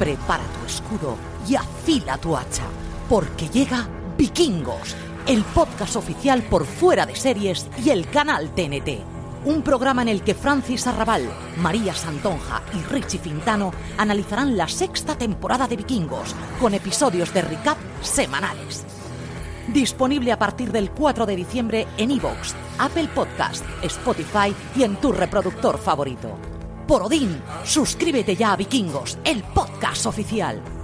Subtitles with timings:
[0.00, 2.62] Prepara tu escudo y afila tu hacha,
[3.06, 3.86] porque llega
[4.16, 9.04] Vikingos, el podcast oficial por fuera de series y el canal TNT.
[9.44, 15.18] Un programa en el que Francis Arrabal, María Santonja y Richie Fintano analizarán la sexta
[15.18, 18.86] temporada de Vikingos con episodios de recap semanales.
[19.68, 25.12] Disponible a partir del 4 de diciembre en iVoox, Apple Podcast, Spotify y en tu
[25.12, 26.49] reproductor favorito.
[26.90, 30.79] Por Odín, suscríbete ya a Vikingos, el podcast oficial.